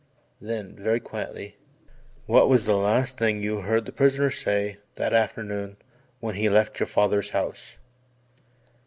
Then 0.41 0.75
very 0.75 0.99
quietly: 0.99 1.57
"What 2.25 2.49
was 2.49 2.65
the 2.65 2.75
last 2.75 3.19
thing 3.19 3.43
you 3.43 3.57
heard 3.57 3.85
the 3.85 3.91
prisoner 3.91 4.31
say 4.31 4.77
that 4.95 5.13
afternoon 5.13 5.77
when 6.19 6.33
he 6.33 6.49
left 6.49 6.79
your 6.79 6.87
father's 6.87 7.29
house?" 7.29 7.77